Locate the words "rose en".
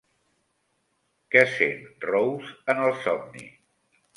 2.07-2.83